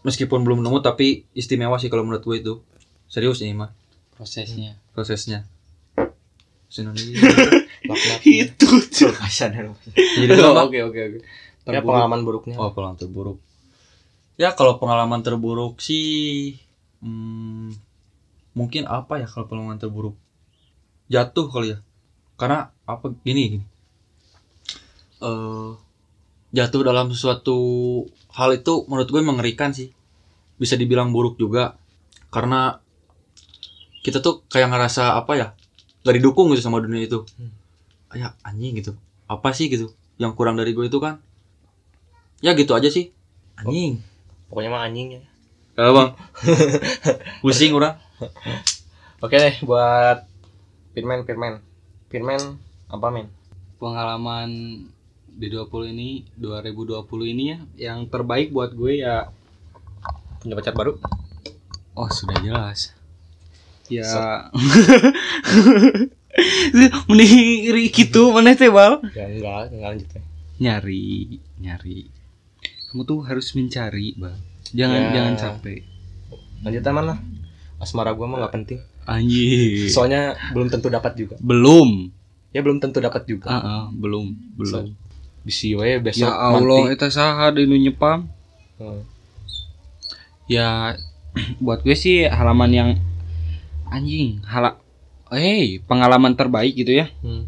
[0.02, 2.54] meskipun belum nemu tapi istimewa sih kalau menurut gue itu
[3.06, 3.70] serius ini mah
[4.16, 4.80] Prosesnya.
[4.96, 5.44] prosesnya
[6.66, 7.14] Sinonim.
[8.26, 9.06] Itu tuh.
[9.70, 9.72] Lu.
[9.94, 10.66] jadi apa?
[10.66, 11.18] Oke oke oke.
[11.66, 13.38] ya pengalaman buruknya oh pengalaman terburuk
[14.38, 16.62] ya kalau pengalaman terburuk sih
[17.02, 17.74] hmm,
[18.54, 20.14] mungkin apa ya kalau pengalaman terburuk
[21.06, 21.78] jatuh kali ya.
[22.36, 23.66] Karena apa gini gini.
[25.22, 25.70] Eh
[26.54, 27.58] jatuh dalam sesuatu
[28.32, 29.92] hal itu menurut gue mengerikan sih.
[30.56, 31.76] Bisa dibilang buruk juga.
[32.30, 32.80] Karena
[34.00, 35.48] kita tuh kayak ngerasa apa ya
[36.06, 37.26] gak didukung gitu sama dunia itu.
[38.12, 38.94] Kayak anjing gitu.
[39.26, 41.20] Apa sih gitu yang kurang dari gue itu kan?
[42.44, 43.12] Ya gitu aja sih.
[43.56, 44.00] Anjing.
[44.48, 45.22] Pokoknya mah anjing ya.
[45.76, 46.10] Kalau bang?
[47.44, 48.00] Pusing orang.
[49.20, 50.24] Oke deh buat
[50.96, 51.60] Firman Firman.
[52.08, 52.56] Firman
[52.88, 53.28] apa men
[53.76, 54.48] pengalaman
[55.28, 57.04] di 20 ini 2020
[57.36, 57.58] ini ya
[57.92, 59.28] yang terbaik buat gue ya.
[60.40, 60.96] Punya pacar baru?
[61.92, 62.96] Oh sudah jelas.
[63.92, 64.08] Ya.
[64.08, 64.48] So-
[67.12, 69.04] mending gitu mana teh bal?
[69.12, 70.22] Ya enggak enggak lanjut ya.
[70.56, 72.08] Nyari nyari.
[72.88, 74.32] Kamu tuh harus mencari bal.
[74.72, 75.12] Jangan Ya.
[75.12, 75.84] jangan capek.
[76.64, 77.18] Lanjut aman lah.
[77.84, 79.88] Asmara gua mah nggak penting anjir.
[79.88, 81.38] Soalnya belum tentu dapat juga.
[81.40, 82.10] Belum.
[82.50, 83.48] Ya belum tentu dapat juga.
[83.48, 84.34] Ah ah, belum.
[84.58, 84.92] Belum
[85.46, 88.26] bisi we besok ya Allah eta saha di nyepam?
[88.82, 89.06] Hmm.
[90.50, 90.98] ya
[91.64, 92.90] buat gue sih halaman yang
[93.86, 94.82] anjing hala
[95.30, 97.06] hey pengalaman terbaik gitu ya.
[97.22, 97.46] Hmm.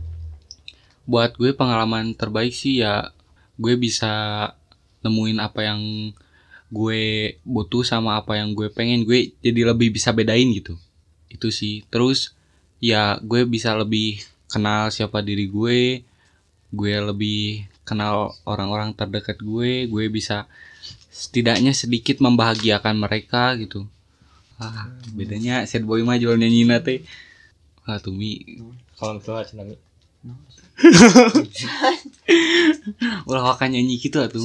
[1.10, 3.10] buat gue pengalaman terbaik sih ya
[3.58, 4.46] gue bisa
[5.02, 5.80] nemuin apa yang
[6.70, 7.00] gue
[7.42, 9.02] butuh sama apa yang gue pengen.
[9.02, 10.78] Gue jadi lebih bisa bedain gitu
[11.32, 11.84] itu sih.
[11.88, 12.36] Terus
[12.82, 16.02] ya gue bisa lebih kenal siapa diri gue
[16.68, 20.44] gue lebih kenal orang-orang terdekat gue gue bisa
[21.08, 23.88] setidaknya sedikit membahagiakan mereka gitu.
[24.60, 27.00] Ah bedanya sad boy mah jual nyanyi teh.
[27.88, 28.60] Ah tumi.
[28.98, 29.78] Kalau itu aja nami
[33.28, 34.38] ulah wakan nyanyi gitu atuh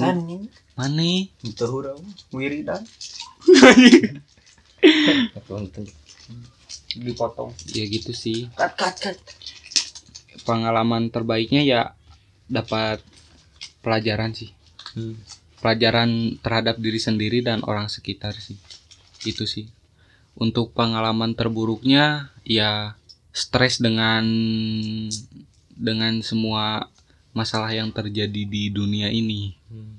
[0.74, 2.02] mana itu urang
[2.34, 2.82] wiridan
[6.96, 7.50] dipotong.
[7.70, 9.18] ya gitu sih Kat kat kat.
[10.44, 11.82] pengalaman terbaiknya ya
[12.46, 13.00] dapat
[13.80, 14.52] pelajaran sih
[14.94, 15.18] Hmm.
[15.58, 18.60] pelajaran terhadap diri sendiri dan orang sekitar sih
[19.24, 19.66] itu sih
[20.36, 22.94] untuk pengalaman terburuknya ya
[23.32, 24.22] stres dengan
[25.74, 26.94] dengan semua
[27.34, 29.98] masalah yang terjadi di dunia ini Hmm.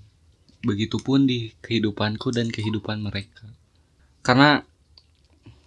[0.63, 3.43] begitupun di kehidupanku dan kehidupan mereka
[4.23, 4.63] karena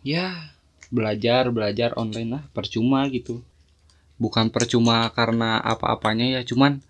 [0.01, 0.55] ya
[0.87, 3.43] belajar belajar online lah percuma gitu.
[4.17, 6.81] Bukan percuma karena apa-apanya ya cuman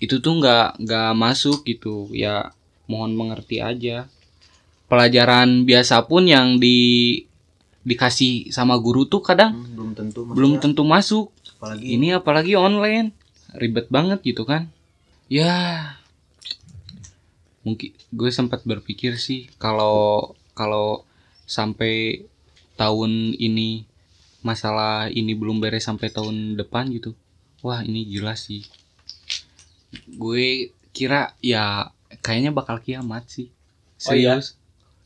[0.00, 2.08] itu tuh nggak nggak masuk gitu.
[2.14, 2.52] Ya
[2.86, 4.08] mohon mengerti aja.
[4.90, 7.22] Pelajaran biasa pun yang di
[7.80, 10.62] dikasih sama guru tuh kadang Hmm, belum tentu belum maksudnya.
[10.62, 11.26] tentu masuk.
[11.56, 13.12] Apalagi ini apalagi online.
[13.56, 14.70] Ribet banget gitu kan.
[15.26, 15.50] Ya
[17.60, 21.04] mungkin gue sempat berpikir sih kalau kalau
[21.44, 22.24] sampai
[22.80, 23.84] tahun ini
[24.40, 27.12] masalah ini belum beres sampai tahun depan gitu.
[27.60, 28.64] Wah ini gila sih.
[30.08, 31.92] Gue kira ya
[32.24, 33.52] kayaknya bakal kiamat sih.
[34.08, 34.40] Oh iya?
[34.40, 34.56] serius.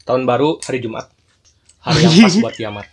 [0.07, 1.11] Tahun baru hari Jumat.
[1.83, 2.87] Hari yang pas buat kiamat.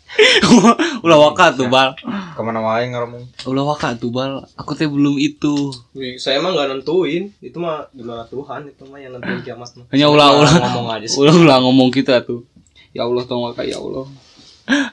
[1.05, 1.93] Ulah waka tuh bal.
[2.33, 4.43] Ke mana wae ngomong ulah waka tuh bal.
[4.57, 5.71] Aku teh belum itu.
[5.93, 7.31] Wih, saya emang nggak nentuin.
[7.39, 8.67] Itu mah gimana Tuhan?
[8.67, 9.85] Itu mah yang nentuin kiamat mah.
[9.93, 10.51] Hanya Saya ulah-ulah.
[10.57, 11.19] cuma ngomong aja sih.
[11.21, 12.43] Ulah ulah ngomong kita tuh.
[12.91, 14.09] Ya Allah tolong ya Allah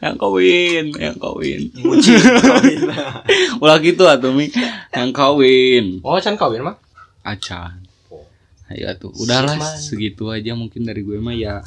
[0.04, 2.80] yang kawin yang kawin kawin
[3.62, 4.50] ulah gitu atuh mi
[4.92, 6.76] yang kawin oh can kawin mah
[7.22, 8.24] acan Oh.
[8.72, 9.76] ayo tuh udahlah Siman.
[9.76, 11.60] segitu aja mungkin dari gue mah ya.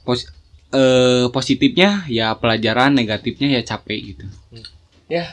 [0.00, 0.24] Pos
[0.72, 4.26] eh, positifnya ya pelajaran negatifnya ya capek gitu.
[5.12, 5.28] Ya.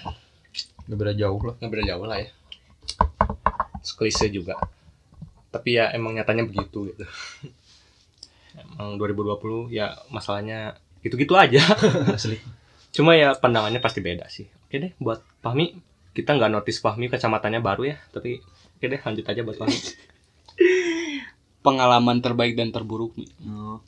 [0.92, 1.56] Udah beda jauh lah.
[1.56, 2.30] Nggak beda jauh lah ya.
[3.96, 4.60] Klise juga.
[5.50, 7.08] Tapi ya emang nyatanya begitu gitu.
[8.60, 11.62] Emang 2020 ya masalahnya gitu-gitu aja.
[12.16, 12.40] Asli.
[12.90, 14.50] Cuma ya pandangannya pasti beda sih.
[14.68, 15.78] Oke deh buat Fahmi
[16.14, 18.42] kita nggak notice Fahmi kacamatannya baru ya tapi
[18.78, 19.78] oke deh lanjut aja buat Fahmi.
[21.66, 23.80] Pengalaman terbaik dan terburuk nih Oh.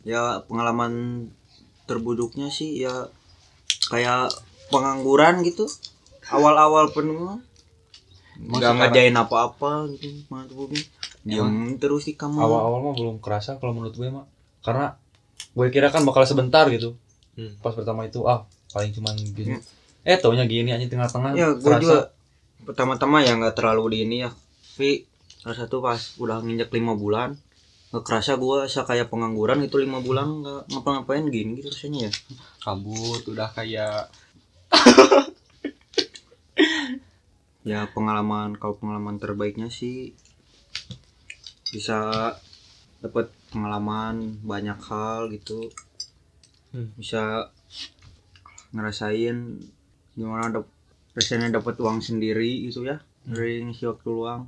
[0.00, 1.28] ya pengalaman
[1.84, 3.12] terburuknya sih ya
[3.92, 4.32] kayak
[4.72, 5.68] pengangguran gitu.
[6.30, 7.42] Awal-awal penuh.
[8.40, 10.72] Nggak ngerjain apa-apa gitu mantap
[11.20, 12.40] diam terus di kamar.
[12.48, 14.24] Awal-awal mah belum kerasa kalau menurut gue mah
[14.64, 14.96] karena
[15.50, 16.94] gue kira kan bakal sebentar gitu.
[17.38, 17.54] Hmm.
[17.62, 19.56] pas pertama itu ah paling cuman gini.
[19.56, 19.62] Hmm.
[20.06, 22.10] eh taunya gini aja tengah-tengah ya gue juga
[22.64, 24.30] pertama-tama ya nggak terlalu di ini ya.
[24.30, 25.04] Tapi
[25.40, 27.38] salah satu pas udah nginjak lima bulan
[27.90, 32.12] nggak kerasa gue kayak pengangguran itu lima bulan nggak ngapa-ngapain gini gitu rasanya ya.
[32.62, 34.10] Kabut udah kayak
[37.70, 40.14] ya pengalaman kalau pengalaman terbaiknya sih
[41.70, 42.32] bisa
[43.00, 45.68] dapat pengalaman banyak hal gitu.
[46.70, 46.86] Hmm.
[46.94, 47.50] bisa
[48.70, 49.58] ngerasain
[50.14, 50.66] gimana dap
[51.18, 53.02] rasanya dapat uang sendiri gitu ya.
[53.26, 54.42] Dari ngisi waktu luang.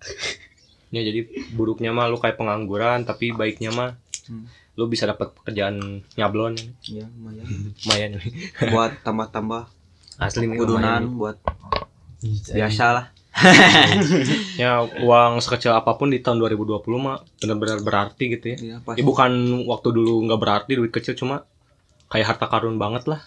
[0.86, 3.90] Ya jadi buruknya mah lu kayak pengangguran tapi baiknya mah
[4.26, 4.42] Hmm.
[4.74, 5.78] lu bisa dapat pekerjaan
[6.14, 6.54] nyablon.
[6.86, 7.46] Ya lumayan.
[7.84, 8.10] Lumayan.
[8.70, 9.66] Buat tambah-tambah
[10.16, 11.36] asli kudunan buat
[12.22, 13.06] Ih, biasa lah
[14.62, 19.04] ya uang sekecil apa pun di tahun 2020 mah benar-benar berarti gitu ya Iya, ya
[19.04, 21.44] bukan waktu dulu nggak berarti duit kecil cuma
[22.08, 23.20] kayak harta karun banget lah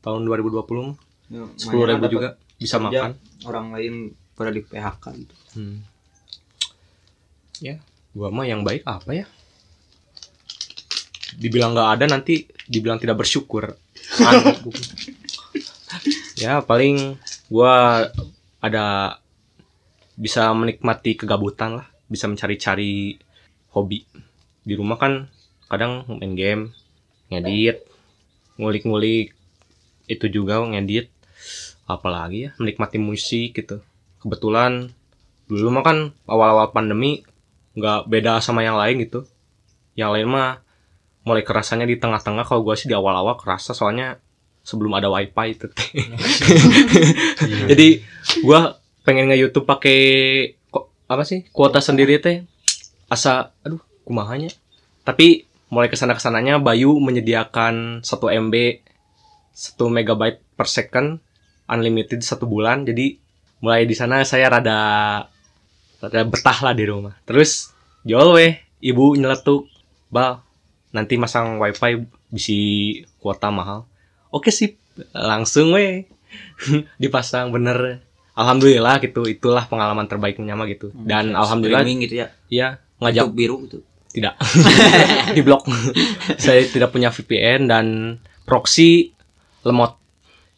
[0.00, 3.94] tahun 2020 mah Ya, sepuluh ribu juga bisa makan orang lain
[4.38, 5.34] pada di PHK gitu.
[5.58, 5.82] Hmm.
[7.58, 7.82] Ya,
[8.14, 9.26] gua mah yang baik apa ya?
[11.34, 13.74] Dibilang nggak ada nanti dibilang tidak bersyukur.
[16.36, 17.16] Ya paling
[17.48, 18.06] gua
[18.60, 19.16] ada
[20.16, 23.20] bisa menikmati kegabutan lah, bisa mencari-cari
[23.76, 24.08] hobi.
[24.64, 25.28] Di rumah kan
[25.68, 26.62] kadang main game,
[27.28, 27.84] ngedit,
[28.56, 29.36] ngulik-ngulik.
[30.08, 31.12] Itu juga ngedit.
[31.86, 33.84] Apalagi ya menikmati musik gitu.
[34.18, 34.90] Kebetulan
[35.46, 37.22] dulu mah kan awal-awal pandemi
[37.78, 39.28] nggak beda sama yang lain gitu.
[39.94, 40.50] Yang lain mah
[41.22, 44.18] mulai kerasanya di tengah-tengah kalau gue sih di awal-awal kerasa soalnya
[44.66, 45.66] sebelum ada wifi itu.
[47.70, 47.88] Jadi
[48.42, 48.60] gue
[49.06, 49.98] pengen nge YouTube pakai
[51.06, 52.42] apa sih kuota sendiri teh
[53.06, 54.50] asa aduh kumahanya.
[55.06, 58.54] Tapi mulai ke sana ke sananya Bayu menyediakan 1 MB
[59.54, 61.22] 1 megabyte per second
[61.70, 62.82] unlimited satu bulan.
[62.82, 63.18] Jadi
[63.62, 64.78] mulai di sana saya rada
[66.02, 67.14] rada betah lah di rumah.
[67.22, 67.70] Terus
[68.02, 69.70] jual weh ibu nyeletuk
[70.10, 70.42] bal
[70.90, 72.60] nanti masang wifi bisi
[73.22, 73.86] kuota mahal.
[74.34, 74.78] Oke sip
[75.14, 76.06] langsung weh
[77.02, 78.05] dipasang bener
[78.36, 80.92] alhamdulillah gitu itulah pengalaman terbaiknya mah gitu.
[80.92, 82.26] Dan alhamdulillah Streaming gitu ya.
[82.52, 82.68] ya
[83.00, 83.78] ngajak Untuk biru gitu.
[84.12, 84.36] tidak.
[85.36, 85.64] Di blok
[86.36, 87.86] saya tidak punya VPN dan
[88.44, 89.16] proxy
[89.64, 89.96] lemot.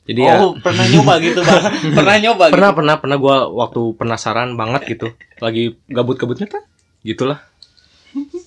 [0.09, 1.63] Jadi ya oh pernah nyoba gitu bang?
[2.01, 3.17] Pernah nyoba pernah pernah pernah.
[3.21, 5.13] Gue waktu penasaran banget gitu.
[5.39, 6.65] Lagi gabut-gabutnya kan
[7.05, 7.45] gitulah.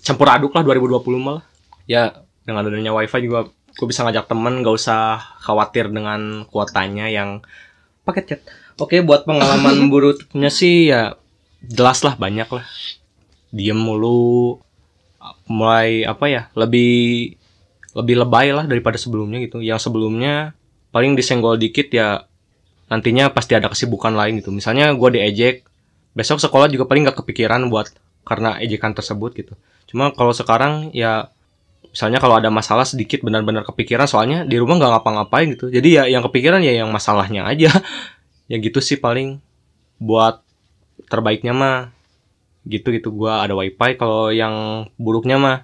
[0.02, 1.46] Campur aduk lah 2020 malah
[1.86, 7.46] ya dengan adanya wifi juga gue bisa ngajak temen gak usah khawatir dengan kuotanya yang
[8.04, 8.42] paket chat
[8.82, 11.16] oke buat pengalaman buruknya sih ya
[11.62, 12.66] jelas lah banyak lah
[13.54, 14.58] diem mulu
[15.46, 17.38] mulai apa ya lebih
[17.94, 20.58] lebih lebay lah daripada sebelumnya gitu yang sebelumnya
[20.90, 22.26] paling disenggol dikit ya
[22.92, 24.52] nantinya pasti ada kesibukan lain gitu.
[24.52, 25.64] Misalnya gue diejek,
[26.12, 27.88] besok sekolah juga paling gak kepikiran buat
[28.28, 29.54] karena ejekan tersebut gitu.
[29.88, 31.32] Cuma kalau sekarang ya
[31.88, 35.72] misalnya kalau ada masalah sedikit benar-benar kepikiran soalnya di rumah nggak ngapa-ngapain gitu.
[35.72, 37.72] Jadi ya yang kepikiran ya yang masalahnya aja.
[38.52, 39.40] ya gitu sih paling
[39.96, 40.44] buat
[41.08, 41.96] terbaiknya mah
[42.68, 43.16] gitu gitu.
[43.16, 45.58] Gua ada wifi kalau yang buruknya mah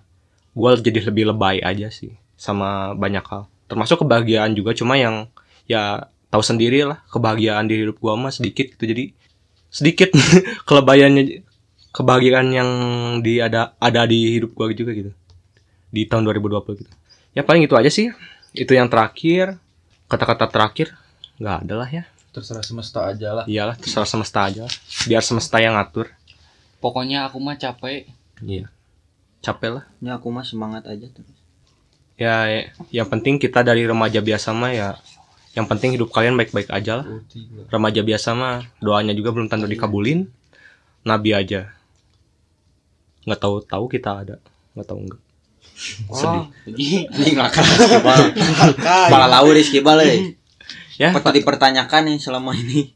[0.55, 3.51] gua jadi lebih lebay aja sih sama banyak hal.
[3.67, 5.27] Termasuk kebahagiaan juga cuma yang
[5.67, 8.87] ya tahu sendiri lah kebahagiaan di hidup gua mah sedikit gitu.
[8.87, 9.11] Jadi
[9.67, 10.15] sedikit
[10.67, 11.43] kelebayannya
[11.91, 12.69] kebahagiaan yang
[13.19, 15.11] di ada ada di hidup gua juga gitu.
[15.91, 16.91] Di tahun 2020 gitu.
[17.35, 18.15] Ya paling itu aja sih.
[18.55, 19.59] Itu yang terakhir.
[20.07, 20.95] Kata-kata terakhir
[21.35, 23.45] nggak ada lah ya terserah semesta aja lah.
[23.45, 24.73] Iyalah terserah semesta aja lah.
[25.03, 26.13] biar semesta yang ngatur.
[26.77, 28.05] Pokoknya aku mah capek.
[28.39, 28.69] Iya.
[29.39, 29.83] Capek lah.
[29.97, 31.33] Ya aku mah semangat aja terus.
[32.15, 34.97] ya ya- yang penting kita dari remaja biasa mah ya
[35.53, 37.05] yang penting hidup kalian baik-baik aja lah.
[37.67, 40.29] Remaja biasa mah doanya juga belum tentu dikabulin.
[41.03, 41.73] Nabi aja.
[43.23, 44.35] Nggak tahu tahu kita ada
[44.73, 45.21] nggak tahu enggak
[46.09, 47.05] sedih.
[47.17, 47.65] Ini ngakak.
[49.07, 50.33] Malah lau di skibal euy.
[50.97, 52.91] Ya Patut dipertanyakan nih selama ini.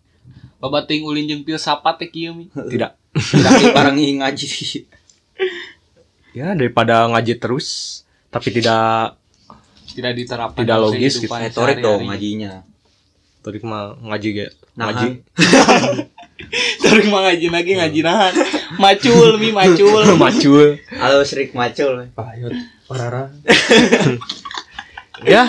[0.57, 2.47] Loba ting ulin jeung filsafat teh kieu mi.
[2.69, 4.47] tidak Tidak bareng ngaji.
[6.31, 7.67] ya daripada ngaji terus
[8.29, 9.17] tapi tidak
[9.91, 12.63] Tidak diterapkan Tidak logis kehidupan Retorik dong ngajinya.
[13.41, 15.07] tadi mah ngaji gak Nah, ngaji
[16.81, 18.33] Terus mah ngaji lagi ngaji nahan.
[18.79, 20.07] Macul mi macul.
[20.23, 22.07] macul Halo Srik Macul.
[22.15, 22.55] payut
[22.87, 23.27] parara
[25.21, 25.45] ya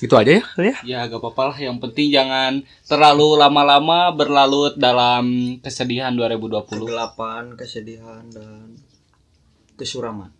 [0.00, 4.80] itu aja ya kali ya Ya gak apa-apa lah yang penting jangan terlalu lama-lama berlarut
[4.80, 6.88] dalam kesedihan 2020.
[6.88, 8.80] Kegelapan, kesedihan dan
[9.76, 10.32] kesuraman.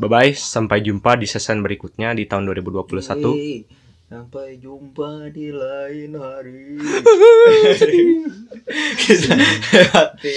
[0.00, 3.68] bye bye sampai jumpa di season berikutnya di tahun 2021 Hei,
[4.10, 6.82] Sampai jumpa di lain hari.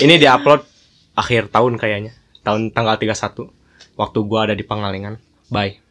[0.06, 0.62] Ini diupload
[1.18, 2.14] akhir tahun kayaknya.
[2.46, 3.50] Tahun tanggal 31.
[3.98, 5.18] Waktu gua ada di Pangalengan.
[5.50, 5.83] Bye.